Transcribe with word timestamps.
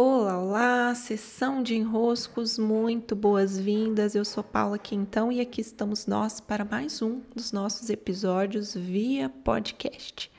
Olá, 0.00 0.38
olá, 0.38 0.94
sessão 0.94 1.60
de 1.60 1.74
enroscos, 1.74 2.56
muito 2.56 3.16
boas-vindas. 3.16 4.14
Eu 4.14 4.24
sou 4.24 4.44
Paula 4.44 4.78
Quintão 4.78 5.32
e 5.32 5.40
aqui 5.40 5.60
estamos 5.60 6.06
nós 6.06 6.38
para 6.38 6.64
mais 6.64 7.02
um 7.02 7.20
dos 7.34 7.50
nossos 7.50 7.90
episódios 7.90 8.76
via 8.76 9.28
podcast. 9.28 10.30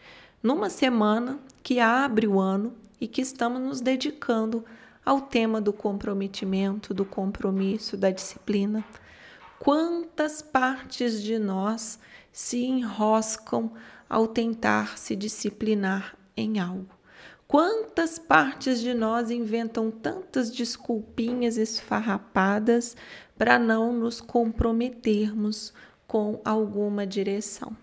Numa 0.41 0.69
semana 0.69 1.41
que 1.61 1.77
abre 1.77 2.25
o 2.25 2.39
ano 2.39 2.73
e 3.01 3.05
que 3.05 3.19
estamos 3.19 3.61
nos 3.61 3.81
dedicando 3.81 4.63
ao 5.05 5.19
tema 5.19 5.59
do 5.59 5.73
comprometimento, 5.73 6.93
do 6.93 7.03
compromisso, 7.03 7.97
da 7.97 8.11
disciplina. 8.11 8.81
Quantas 9.59 10.41
partes 10.41 11.21
de 11.21 11.37
nós 11.37 11.99
se 12.31 12.63
enroscam 12.63 13.73
ao 14.09 14.25
tentar 14.25 14.97
se 14.97 15.17
disciplinar 15.17 16.15
em 16.37 16.61
algo? 16.61 16.98
Quantas 17.51 18.19
partes 18.19 18.79
de 18.79 18.93
nós 18.93 19.31
inventam 19.31 19.89
tantas 19.89 20.51
desculpinhas 20.51 21.57
esfarrapadas 21.57 22.95
para 23.35 23.57
não 23.57 23.91
nos 23.91 24.21
comprometermos 24.21 25.73
com 26.05 26.39
alguma 26.45 27.07
direção? 27.07 27.75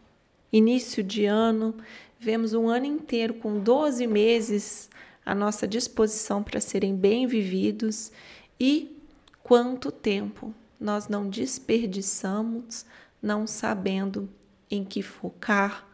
Início 0.53 1.03
de 1.03 1.25
ano, 1.25 1.75
vemos 2.17 2.55
um 2.55 2.69
ano 2.69 2.87
inteiro 2.87 3.35
com 3.35 3.59
12 3.59 4.07
meses 4.07 4.89
à 5.25 5.35
nossa 5.35 5.67
disposição 5.67 6.45
para 6.45 6.61
serem 6.61 6.95
bem 6.95 7.27
vividos 7.27 8.13
e 8.61 8.97
quanto 9.43 9.91
tempo 9.91 10.55
nós 10.79 11.09
não 11.09 11.29
desperdiçamos 11.29 12.87
não 13.21 13.49
sabendo 13.49 14.29
em 14.71 14.85
que 14.85 15.03
focar, 15.03 15.85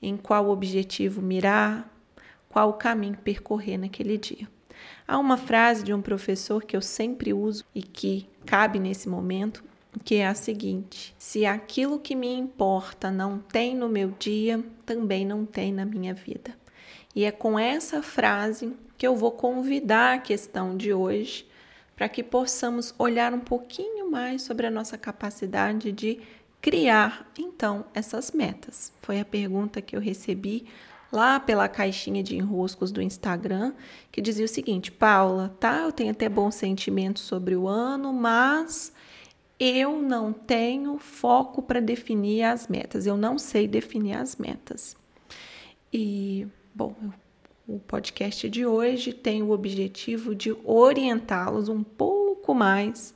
em 0.00 0.16
qual 0.16 0.50
objetivo 0.50 1.20
mirar, 1.20 1.97
qual 2.48 2.70
o 2.70 2.74
caminho 2.74 3.16
percorrer 3.18 3.78
naquele 3.78 4.16
dia. 4.16 4.48
Há 5.06 5.18
uma 5.18 5.36
frase 5.36 5.82
de 5.82 5.92
um 5.92 6.02
professor 6.02 6.64
que 6.64 6.76
eu 6.76 6.82
sempre 6.82 7.32
uso 7.32 7.64
e 7.74 7.82
que 7.82 8.28
cabe 8.46 8.78
nesse 8.78 9.08
momento, 9.08 9.64
que 10.04 10.16
é 10.16 10.26
a 10.26 10.34
seguinte: 10.34 11.14
se 11.18 11.44
aquilo 11.46 11.98
que 11.98 12.14
me 12.14 12.32
importa 12.32 13.10
não 13.10 13.38
tem 13.38 13.74
no 13.74 13.88
meu 13.88 14.10
dia, 14.18 14.62
também 14.84 15.24
não 15.24 15.44
tem 15.44 15.72
na 15.72 15.84
minha 15.84 16.14
vida. 16.14 16.54
E 17.14 17.24
é 17.24 17.32
com 17.32 17.58
essa 17.58 18.02
frase 18.02 18.72
que 18.96 19.06
eu 19.06 19.16
vou 19.16 19.32
convidar 19.32 20.14
a 20.14 20.20
questão 20.20 20.76
de 20.76 20.92
hoje 20.92 21.46
para 21.96 22.08
que 22.08 22.22
possamos 22.22 22.94
olhar 22.96 23.32
um 23.34 23.40
pouquinho 23.40 24.10
mais 24.10 24.42
sobre 24.42 24.66
a 24.66 24.70
nossa 24.70 24.96
capacidade 24.96 25.90
de 25.90 26.20
criar 26.60 27.30
então 27.36 27.84
essas 27.94 28.30
metas. 28.30 28.92
Foi 29.02 29.18
a 29.18 29.24
pergunta 29.24 29.82
que 29.82 29.96
eu 29.96 30.00
recebi 30.00 30.66
lá 31.10 31.40
pela 31.40 31.68
caixinha 31.68 32.22
de 32.22 32.36
enroscos 32.36 32.90
do 32.92 33.02
Instagram, 33.02 33.72
que 34.12 34.20
dizia 34.20 34.44
o 34.44 34.48
seguinte: 34.48 34.90
Paula, 34.92 35.54
tá, 35.60 35.82
eu 35.82 35.92
tenho 35.92 36.10
até 36.10 36.28
bons 36.28 36.54
sentimentos 36.54 37.22
sobre 37.22 37.56
o 37.56 37.66
ano, 37.66 38.12
mas 38.12 38.92
eu 39.58 40.00
não 40.00 40.32
tenho 40.32 40.98
foco 40.98 41.62
para 41.62 41.80
definir 41.80 42.44
as 42.44 42.68
metas, 42.68 43.06
eu 43.06 43.16
não 43.16 43.38
sei 43.38 43.66
definir 43.66 44.14
as 44.14 44.36
metas. 44.36 44.96
E, 45.92 46.46
bom, 46.74 46.94
o 47.66 47.78
podcast 47.80 48.48
de 48.48 48.64
hoje 48.64 49.12
tem 49.12 49.42
o 49.42 49.50
objetivo 49.50 50.34
de 50.34 50.56
orientá-los 50.64 51.68
um 51.68 51.82
pouco 51.82 52.54
mais 52.54 53.14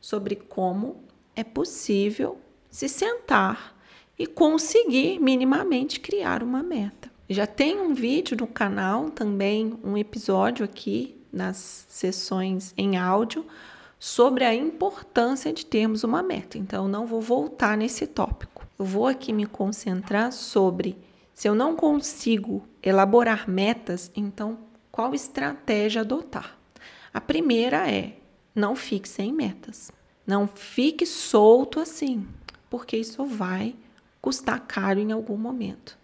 sobre 0.00 0.36
como 0.36 1.02
é 1.36 1.44
possível 1.44 2.38
se 2.70 2.88
sentar 2.88 3.74
e 4.18 4.26
conseguir 4.26 5.18
minimamente 5.20 6.00
criar 6.00 6.42
uma 6.42 6.62
meta. 6.62 7.03
Já 7.28 7.46
tem 7.46 7.80
um 7.80 7.94
vídeo 7.94 8.36
no 8.38 8.46
canal, 8.46 9.10
também 9.10 9.78
um 9.82 9.96
episódio 9.96 10.64
aqui 10.64 11.16
nas 11.32 11.86
sessões 11.88 12.74
em 12.76 12.98
áudio 12.98 13.46
sobre 13.98 14.44
a 14.44 14.54
importância 14.54 15.50
de 15.52 15.64
termos 15.64 16.04
uma 16.04 16.22
meta. 16.22 16.58
Então, 16.58 16.86
não 16.86 17.06
vou 17.06 17.22
voltar 17.22 17.76
nesse 17.78 18.06
tópico. 18.06 18.66
Eu 18.78 18.84
vou 18.84 19.06
aqui 19.06 19.32
me 19.32 19.46
concentrar 19.46 20.32
sobre 20.32 20.98
se 21.32 21.48
eu 21.48 21.54
não 21.54 21.74
consigo 21.74 22.62
elaborar 22.82 23.48
metas, 23.48 24.10
então 24.14 24.58
qual 24.92 25.14
estratégia 25.14 26.02
adotar? 26.02 26.58
A 27.12 27.20
primeira 27.20 27.90
é 27.90 28.18
não 28.54 28.76
fique 28.76 29.08
sem 29.08 29.32
metas. 29.32 29.90
Não 30.26 30.46
fique 30.46 31.06
solto 31.06 31.80
assim, 31.80 32.26
porque 32.68 32.96
isso 32.96 33.24
vai 33.24 33.74
custar 34.20 34.60
caro 34.60 35.00
em 35.00 35.10
algum 35.10 35.36
momento. 35.36 35.98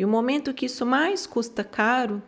E 0.00 0.04
o 0.04 0.08
momento 0.08 0.54
que 0.54 0.64
isso 0.64 0.86
mais 0.86 1.26
custa 1.26 1.62
caro 1.62 2.22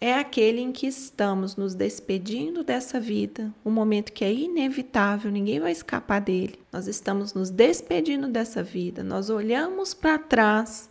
é 0.00 0.14
aquele 0.14 0.60
em 0.60 0.70
que 0.70 0.86
estamos 0.86 1.56
nos 1.56 1.74
despedindo 1.74 2.62
dessa 2.62 3.00
vida, 3.00 3.52
um 3.64 3.70
momento 3.72 4.12
que 4.12 4.24
é 4.24 4.32
inevitável, 4.32 5.28
ninguém 5.32 5.58
vai 5.58 5.72
escapar 5.72 6.20
dele. 6.20 6.56
Nós 6.72 6.86
estamos 6.86 7.34
nos 7.34 7.50
despedindo 7.50 8.28
dessa 8.28 8.62
vida, 8.62 9.02
nós 9.02 9.28
olhamos 9.28 9.92
para 9.92 10.20
trás 10.20 10.88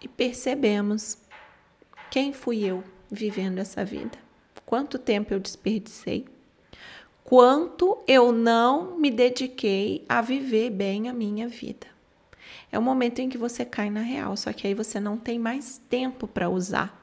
e 0.00 0.08
percebemos 0.08 1.18
quem 2.10 2.32
fui 2.32 2.64
eu 2.64 2.82
vivendo 3.10 3.58
essa 3.58 3.84
vida. 3.84 4.16
Quanto 4.64 4.98
tempo 4.98 5.34
eu 5.34 5.38
desperdicei? 5.38 6.24
Quanto 7.22 7.98
eu 8.08 8.32
não 8.32 8.96
me 8.96 9.10
dediquei 9.10 10.06
a 10.08 10.22
viver 10.22 10.70
bem 10.70 11.10
a 11.10 11.12
minha 11.12 11.46
vida? 11.46 11.99
É 12.72 12.78
o 12.78 12.82
momento 12.82 13.18
em 13.18 13.28
que 13.28 13.38
você 13.38 13.64
cai 13.64 13.90
na 13.90 14.00
real, 14.00 14.36
só 14.36 14.52
que 14.52 14.66
aí 14.66 14.74
você 14.74 15.00
não 15.00 15.16
tem 15.16 15.38
mais 15.38 15.80
tempo 15.88 16.26
para 16.26 16.48
usar. 16.48 17.00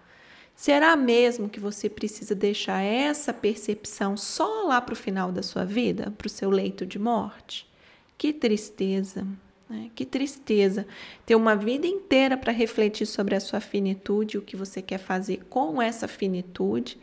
Será 0.55 0.95
mesmo 0.95 1.49
que 1.49 1.59
você 1.59 1.87
precisa 1.87 2.33
deixar 2.33 2.81
essa 2.81 3.31
percepção 3.31 4.17
só 4.17 4.63
lá 4.63 4.81
para 4.81 4.93
o 4.93 4.97
final 4.97 5.31
da 5.31 5.43
sua 5.43 5.63
vida, 5.63 6.11
para 6.17 6.25
o 6.25 6.29
seu 6.29 6.49
leito 6.49 6.85
de 6.85 6.97
morte? 6.97 7.69
Que 8.17 8.33
tristeza, 8.33 9.27
né? 9.69 9.91
que 9.93 10.03
tristeza 10.03 10.87
ter 11.25 11.35
uma 11.35 11.55
vida 11.55 11.85
inteira 11.85 12.35
para 12.35 12.51
refletir 12.51 13.05
sobre 13.05 13.35
a 13.35 13.39
sua 13.39 13.59
finitude, 13.59 14.39
o 14.39 14.41
que 14.41 14.55
você 14.55 14.81
quer 14.81 14.97
fazer 14.97 15.45
com 15.47 15.79
essa 15.79 16.07
finitude, 16.07 16.97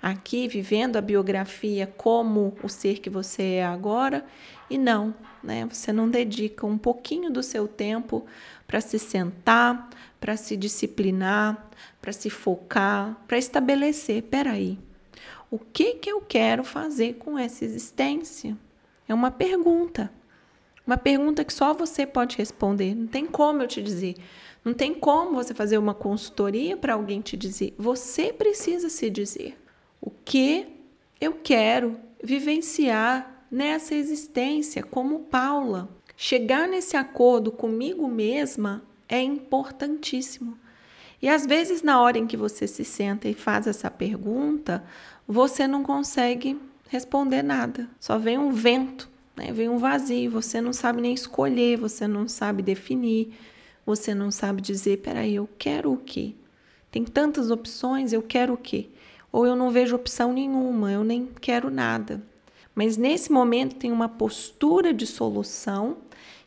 aqui 0.00 0.46
vivendo 0.46 0.96
a 0.96 1.00
biografia 1.00 1.86
como 1.96 2.56
o 2.62 2.68
ser 2.68 2.98
que 2.98 3.10
você 3.10 3.54
é 3.54 3.66
agora, 3.66 4.24
e 4.70 4.78
não, 4.78 5.14
né? 5.42 5.66
Você 5.66 5.92
não 5.92 6.08
dedica 6.08 6.66
um 6.66 6.78
pouquinho 6.78 7.30
do 7.30 7.42
seu 7.42 7.66
tempo 7.66 8.24
para 8.66 8.80
se 8.80 8.98
sentar, 8.98 9.88
para 10.20 10.36
se 10.36 10.56
disciplinar, 10.56 11.68
para 12.00 12.12
se 12.12 12.30
focar, 12.30 13.16
para 13.26 13.38
estabelecer, 13.38 14.22
peraí, 14.24 14.78
o 15.50 15.58
que 15.58 15.94
que 15.94 16.10
eu 16.10 16.20
quero 16.20 16.62
fazer 16.62 17.14
com 17.14 17.38
essa 17.38 17.64
existência? 17.64 18.56
É 19.08 19.14
uma 19.14 19.30
pergunta. 19.30 20.12
Uma 20.86 20.98
pergunta 20.98 21.44
que 21.44 21.52
só 21.52 21.72
você 21.72 22.06
pode 22.06 22.36
responder. 22.36 22.94
Não 22.94 23.06
tem 23.06 23.26
como 23.26 23.62
eu 23.62 23.66
te 23.66 23.82
dizer. 23.82 24.16
Não 24.62 24.74
tem 24.74 24.92
como 24.92 25.34
você 25.34 25.54
fazer 25.54 25.78
uma 25.78 25.94
consultoria 25.94 26.76
para 26.76 26.94
alguém 26.94 27.20
te 27.22 27.36
dizer. 27.36 27.74
Você 27.78 28.32
precisa 28.32 28.90
se 28.90 29.08
dizer 29.08 29.56
o 30.00 30.10
que 30.10 30.66
eu 31.20 31.32
quero 31.32 31.98
vivenciar 32.22 33.44
nessa 33.50 33.94
existência, 33.94 34.82
como 34.82 35.20
Paula. 35.20 35.88
Chegar 36.16 36.66
nesse 36.68 36.96
acordo 36.96 37.52
comigo 37.52 38.08
mesma 38.08 38.82
é 39.08 39.22
importantíssimo. 39.22 40.58
E 41.20 41.28
às 41.28 41.46
vezes, 41.46 41.82
na 41.82 42.00
hora 42.00 42.18
em 42.18 42.26
que 42.26 42.36
você 42.36 42.66
se 42.66 42.84
senta 42.84 43.28
e 43.28 43.34
faz 43.34 43.66
essa 43.66 43.90
pergunta, 43.90 44.84
você 45.26 45.66
não 45.66 45.82
consegue 45.82 46.60
responder 46.88 47.42
nada. 47.42 47.88
Só 47.98 48.18
vem 48.18 48.38
um 48.38 48.52
vento, 48.52 49.08
né? 49.36 49.52
vem 49.52 49.68
um 49.68 49.78
vazio. 49.78 50.30
Você 50.30 50.60
não 50.60 50.72
sabe 50.72 51.00
nem 51.00 51.12
escolher, 51.12 51.76
você 51.76 52.06
não 52.06 52.28
sabe 52.28 52.62
definir, 52.62 53.34
você 53.84 54.14
não 54.14 54.30
sabe 54.30 54.62
dizer: 54.62 54.98
peraí, 54.98 55.34
eu 55.34 55.48
quero 55.58 55.92
o 55.92 55.96
quê? 55.96 56.34
Tem 56.90 57.04
tantas 57.04 57.50
opções, 57.50 58.12
eu 58.12 58.22
quero 58.22 58.54
o 58.54 58.56
quê? 58.56 58.88
Ou 59.30 59.46
eu 59.46 59.54
não 59.54 59.70
vejo 59.70 59.96
opção 59.96 60.32
nenhuma, 60.32 60.92
eu 60.92 61.04
nem 61.04 61.26
quero 61.40 61.70
nada. 61.70 62.22
Mas 62.74 62.96
nesse 62.96 63.32
momento 63.32 63.76
tem 63.76 63.90
uma 63.90 64.08
postura 64.08 64.94
de 64.94 65.06
solução 65.06 65.98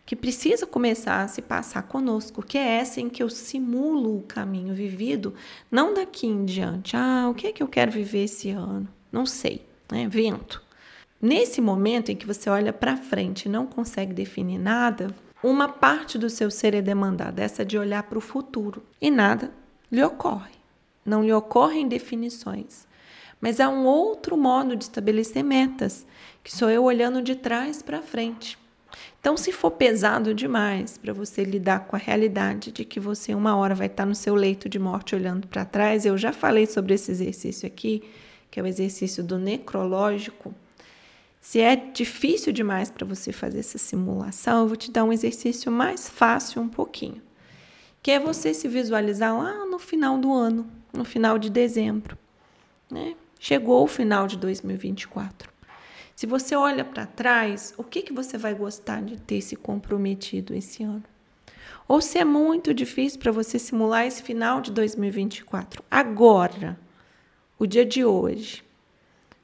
que 0.05 0.15
precisa 0.15 0.65
começar 0.65 1.21
a 1.21 1.27
se 1.27 1.41
passar 1.41 1.83
conosco, 1.83 2.43
que 2.43 2.57
é 2.57 2.79
essa 2.79 2.99
em 2.99 3.09
que 3.09 3.21
eu 3.21 3.29
simulo 3.29 4.17
o 4.17 4.23
caminho 4.23 4.73
vivido, 4.73 5.33
não 5.69 5.93
daqui 5.93 6.27
em 6.27 6.43
diante. 6.43 6.97
Ah, 6.97 7.27
o 7.29 7.33
que 7.33 7.47
é 7.47 7.51
que 7.51 7.61
eu 7.61 7.67
quero 7.67 7.91
viver 7.91 8.23
esse 8.23 8.49
ano? 8.49 8.87
Não 9.11 9.25
sei, 9.25 9.65
né? 9.91 10.07
Vento. 10.07 10.61
Nesse 11.21 11.61
momento 11.61 12.11
em 12.11 12.15
que 12.15 12.25
você 12.25 12.49
olha 12.49 12.73
para 12.73 12.97
frente 12.97 13.45
e 13.45 13.49
não 13.49 13.67
consegue 13.67 14.13
definir 14.13 14.57
nada, 14.57 15.13
uma 15.43 15.67
parte 15.67 16.17
do 16.17 16.29
seu 16.29 16.49
ser 16.49 16.73
é 16.73 16.81
demandada, 16.81 17.43
essa 17.43 17.63
de 17.63 17.77
olhar 17.77 18.03
para 18.03 18.17
o 18.17 18.21
futuro, 18.21 18.83
e 18.99 19.11
nada 19.11 19.51
lhe 19.91 20.03
ocorre. 20.03 20.60
Não 21.05 21.23
lhe 21.23 21.33
ocorrem 21.33 21.87
definições. 21.87 22.87
Mas 23.39 23.59
há 23.59 23.69
um 23.69 23.85
outro 23.85 24.37
modo 24.37 24.75
de 24.75 24.83
estabelecer 24.83 25.43
metas, 25.43 26.05
que 26.43 26.55
sou 26.55 26.69
eu 26.69 26.83
olhando 26.83 27.21
de 27.21 27.35
trás 27.35 27.81
para 27.81 28.01
frente. 28.01 28.57
Então, 29.19 29.37
se 29.37 29.51
for 29.51 29.71
pesado 29.71 30.33
demais 30.33 30.97
para 30.97 31.13
você 31.13 31.43
lidar 31.43 31.81
com 31.81 31.95
a 31.95 31.99
realidade 31.99 32.71
de 32.71 32.83
que 32.83 32.99
você 32.99 33.33
uma 33.33 33.55
hora 33.55 33.73
vai 33.73 33.87
estar 33.87 34.05
no 34.05 34.15
seu 34.15 34.35
leito 34.35 34.67
de 34.67 34.79
morte 34.79 35.15
olhando 35.15 35.47
para 35.47 35.65
trás, 35.65 36.05
eu 36.05 36.17
já 36.17 36.33
falei 36.33 36.65
sobre 36.65 36.93
esse 36.93 37.11
exercício 37.11 37.67
aqui, 37.67 38.03
que 38.49 38.59
é 38.59 38.63
o 38.63 38.67
exercício 38.67 39.23
do 39.23 39.37
necrológico, 39.37 40.53
se 41.41 41.59
é 41.59 41.75
difícil 41.75 42.53
demais 42.53 42.91
para 42.91 43.05
você 43.05 43.31
fazer 43.31 43.59
essa 43.59 43.79
simulação, 43.79 44.61
eu 44.61 44.67
vou 44.67 44.77
te 44.77 44.91
dar 44.91 45.03
um 45.03 45.11
exercício 45.11 45.71
mais 45.71 46.07
fácil 46.07 46.61
um 46.61 46.69
pouquinho, 46.69 47.19
que 48.03 48.11
é 48.11 48.19
você 48.19 48.53
se 48.53 48.67
visualizar 48.67 49.35
lá 49.35 49.65
no 49.65 49.79
final 49.79 50.19
do 50.19 50.31
ano, 50.31 50.69
no 50.93 51.05
final 51.05 51.37
de 51.37 51.49
dezembro. 51.49 52.17
Né? 52.89 53.15
Chegou 53.39 53.83
o 53.83 53.87
final 53.87 54.27
de 54.27 54.37
2024. 54.37 55.51
Se 56.15 56.27
você 56.27 56.55
olha 56.55 56.85
para 56.85 57.05
trás, 57.05 57.73
o 57.77 57.83
que, 57.83 58.01
que 58.01 58.13
você 58.13 58.37
vai 58.37 58.53
gostar 58.53 59.01
de 59.01 59.19
ter 59.19 59.41
se 59.41 59.55
comprometido 59.55 60.53
esse 60.53 60.83
ano? 60.83 61.03
Ou 61.87 61.99
se 61.99 62.19
é 62.19 62.25
muito 62.25 62.73
difícil 62.73 63.19
para 63.19 63.31
você 63.31 63.57
simular 63.57 64.05
esse 64.05 64.21
final 64.21 64.61
de 64.61 64.71
2024, 64.71 65.83
agora, 65.89 66.79
o 67.57 67.65
dia 67.65 67.85
de 67.85 68.05
hoje, 68.05 68.63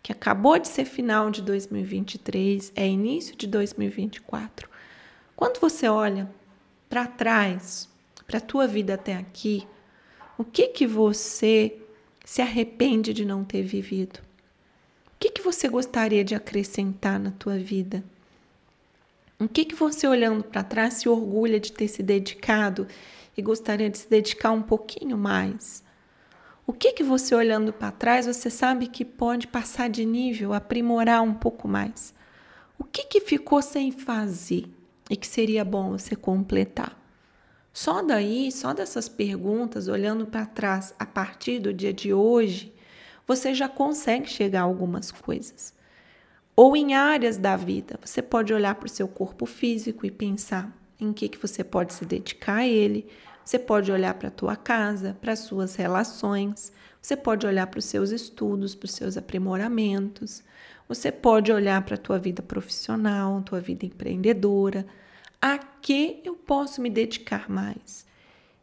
que 0.04 0.12
acabou 0.12 0.58
de 0.58 0.68
ser 0.68 0.86
final 0.86 1.30
de 1.30 1.42
2023, 1.42 2.72
é 2.76 2.88
início 2.88 3.36
de 3.36 3.48
2024. 3.48 4.70
Quando 5.36 5.60
você 5.60 5.88
olha 5.88 6.30
para 6.88 7.06
trás, 7.08 7.90
para 8.26 8.38
a 8.38 8.42
tua 8.42 8.68
vida 8.68 8.94
até 8.94 9.16
aqui, 9.16 9.68
o 10.38 10.44
que 10.44 10.68
que 10.68 10.86
você 10.86 11.76
se 12.24 12.42
arrepende 12.42 13.12
de 13.14 13.26
não 13.26 13.44
ter 13.44 13.64
vivido? 13.64 14.20
O 15.08 15.20
que 15.20 15.32
que 15.32 15.42
você 15.42 15.68
gostaria 15.68 16.24
de 16.24 16.36
acrescentar 16.36 17.20
na 17.20 17.32
tua 17.32 17.58
vida? 17.58 18.04
O 19.40 19.48
que 19.48 19.66
que 19.66 19.74
você 19.74 20.08
olhando 20.08 20.44
para 20.44 20.64
trás 20.64 20.96
se 20.96 21.10
orgulha 21.10 21.60
de 21.60 21.72
ter 21.72 21.88
se 21.88 22.04
dedicado 22.04 22.88
e 23.36 23.42
gostaria 23.42 23.90
de 23.90 23.98
se 23.98 24.10
dedicar 24.10 24.52
um 24.52 24.62
pouquinho 24.62 25.18
mais? 25.18 25.84
O 26.66 26.74
que 26.74 26.92
que 26.92 27.04
você 27.04 27.34
olhando 27.34 27.72
para 27.72 27.92
trás 27.92 28.26
você 28.26 28.50
sabe 28.50 28.88
que 28.88 29.06
pode 29.06 29.48
passar 29.48 29.90
de 29.90 30.04
nível, 30.04 30.54
aprimorar 30.54 31.22
um 31.22 31.34
pouco 31.34 31.68
mais? 31.68 32.14
O 32.78 32.84
que 32.84 33.04
que 33.04 33.22
ficou 33.22 33.62
sem 33.62 33.92
fazer 33.92 34.66
e 35.10 35.16
que 35.16 35.26
seria 35.26 35.64
bom 35.64 35.92
você 35.92 36.16
completar? 36.16 36.97
Só 37.80 38.02
daí, 38.02 38.52
só 38.52 38.74
dessas 38.74 39.08
perguntas, 39.08 39.88
olhando 39.88 40.26
para 40.26 40.48
trás 40.48 40.96
a 40.98 41.06
partir 41.06 41.60
do 41.60 41.72
dia 41.72 41.94
de 41.94 42.12
hoje, 42.12 42.74
você 43.28 43.54
já 43.54 43.70
consegue 43.70 44.28
chegar 44.28 44.62
a 44.62 44.64
algumas 44.64 45.12
coisas. 45.12 45.76
Ou 46.56 46.76
em 46.76 46.96
áreas 46.96 47.38
da 47.38 47.56
vida, 47.56 48.00
você 48.04 48.20
pode 48.20 48.52
olhar 48.52 48.74
para 48.74 48.88
o 48.88 48.90
seu 48.90 49.08
corpo 49.08 49.46
físico 49.46 50.08
e 50.08 50.10
pensar 50.10 50.76
em 51.00 51.14
que, 51.14 51.30
que 51.30 51.38
você 51.38 51.64
pode 51.64 51.94
se 51.94 52.04
dedicar 52.04 52.56
a 52.56 52.68
ele, 52.68 53.08
você 53.46 53.60
pode 53.60 53.92
olhar 53.92 54.16
para 54.16 54.30
a 54.30 54.32
tua 54.32 54.56
casa, 54.56 55.16
para 55.22 55.34
as 55.34 55.40
suas 55.42 55.76
relações, 55.76 56.74
você 57.00 57.16
pode 57.16 57.46
olhar 57.46 57.68
para 57.68 57.78
os 57.78 57.86
seus 57.86 58.10
estudos, 58.10 58.74
para 58.74 58.88
os 58.88 58.94
seus 58.94 59.18
aprimoramentos, 59.18 60.44
você 60.90 61.12
pode 61.12 61.52
olhar 61.52 61.84
para 61.84 61.94
a 61.94 62.00
tua 62.00 62.18
vida 62.18 62.42
profissional, 62.42 63.40
tua 63.44 63.60
vida 63.60 63.86
empreendedora. 63.86 64.84
A 65.42 65.58
que 65.58 66.22
eu 66.24 66.36
posso 66.36 66.82
me 66.82 66.90
dedicar 66.90 67.50
mais? 67.50 68.06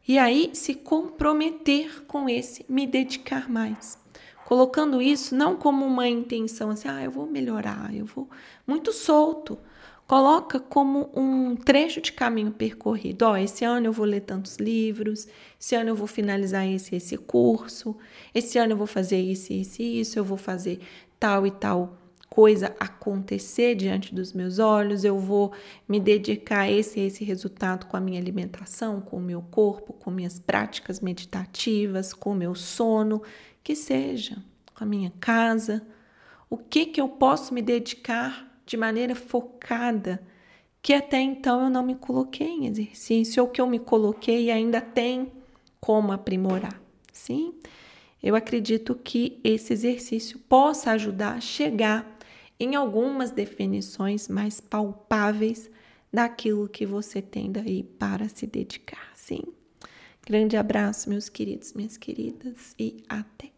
E 0.06 0.18
aí 0.18 0.50
se 0.54 0.74
comprometer 0.74 2.04
com 2.06 2.28
esse 2.28 2.64
me 2.68 2.86
dedicar 2.86 3.48
mais. 3.48 3.98
Colocando 4.44 5.00
isso 5.00 5.34
não 5.34 5.56
como 5.56 5.86
uma 5.86 6.06
intenção 6.06 6.70
assim, 6.70 6.88
ah, 6.88 7.02
eu 7.02 7.10
vou 7.10 7.26
melhorar, 7.26 7.94
eu 7.94 8.04
vou 8.04 8.28
muito 8.66 8.92
solto 8.92 9.58
Coloca 10.06 10.60
como 10.60 11.10
um 11.16 11.56
trecho 11.56 11.98
de 11.98 12.12
caminho 12.12 12.52
percorrido. 12.52 13.22
Ó, 13.22 13.36
esse 13.38 13.64
ano 13.64 13.86
eu 13.86 13.92
vou 13.92 14.04
ler 14.04 14.20
tantos 14.20 14.56
livros, 14.56 15.26
esse 15.58 15.74
ano 15.74 15.90
eu 15.90 15.96
vou 15.96 16.06
finalizar 16.06 16.66
esse 16.66 16.94
esse 16.94 17.16
curso, 17.16 17.96
esse 18.34 18.58
ano 18.58 18.72
eu 18.72 18.76
vou 18.76 18.86
fazer 18.86 19.18
isso, 19.18 19.52
isso 19.52 19.80
e 19.80 20.00
isso, 20.00 20.18
eu 20.18 20.24
vou 20.24 20.36
fazer 20.36 20.80
tal 21.18 21.46
e 21.46 21.50
tal 21.50 21.96
coisa 22.34 22.74
acontecer 22.80 23.76
diante 23.76 24.12
dos 24.12 24.32
meus 24.32 24.58
olhos, 24.58 25.04
eu 25.04 25.16
vou 25.16 25.52
me 25.88 26.00
dedicar 26.00 26.62
a 26.62 26.70
esse 26.70 26.98
esse 26.98 27.24
resultado 27.24 27.86
com 27.86 27.96
a 27.96 28.00
minha 28.00 28.20
alimentação, 28.20 29.00
com 29.00 29.18
o 29.18 29.22
meu 29.22 29.40
corpo, 29.40 29.92
com 29.92 30.10
minhas 30.10 30.40
práticas 30.40 30.98
meditativas, 30.98 32.12
com 32.12 32.32
o 32.32 32.34
meu 32.34 32.56
sono, 32.56 33.22
que 33.62 33.76
seja, 33.76 34.42
com 34.74 34.82
a 34.82 34.86
minha 34.86 35.12
casa. 35.20 35.86
O 36.50 36.56
que 36.56 36.86
que 36.86 37.00
eu 37.00 37.08
posso 37.08 37.54
me 37.54 37.62
dedicar 37.62 38.52
de 38.66 38.76
maneira 38.76 39.14
focada, 39.14 40.20
que 40.82 40.92
até 40.92 41.20
então 41.20 41.62
eu 41.62 41.70
não 41.70 41.84
me 41.84 41.94
coloquei 41.94 42.48
em 42.48 42.66
exercício, 42.66 43.44
ou 43.44 43.48
que 43.48 43.60
eu 43.60 43.66
me 43.68 43.78
coloquei 43.78 44.46
e 44.46 44.50
ainda 44.50 44.80
tem 44.80 45.30
como 45.80 46.10
aprimorar. 46.10 46.82
Sim, 47.12 47.54
eu 48.20 48.34
acredito 48.34 48.96
que 48.96 49.38
esse 49.44 49.72
exercício 49.72 50.36
possa 50.48 50.90
ajudar 50.90 51.36
a 51.36 51.40
chegar 51.40 52.13
em 52.58 52.74
algumas 52.74 53.30
definições 53.30 54.28
mais 54.28 54.60
palpáveis 54.60 55.70
daquilo 56.12 56.68
que 56.68 56.86
você 56.86 57.20
tem 57.20 57.50
daí 57.50 57.82
para 57.82 58.28
se 58.28 58.46
dedicar, 58.46 59.10
sim? 59.14 59.42
Grande 60.26 60.56
abraço, 60.56 61.08
meus 61.10 61.28
queridos, 61.28 61.72
minhas 61.72 61.96
queridas, 61.96 62.74
e 62.78 63.02
até! 63.08 63.53